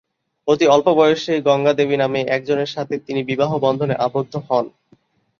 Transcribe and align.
অতি 0.47 0.65
অল্প 0.67 0.87
বয়সেই 0.93 1.39
গঙ্গা 1.41 1.73
দেবী 1.73 1.97
নামে 1.97 2.21
একজনের 2.27 2.69
সাথে 2.69 2.95
তিনি 2.99 3.21
বিবাহ 3.23 3.51
বন্ধনে 3.57 3.95
আবদ্ধ 4.05 4.33
হন। 4.47 4.65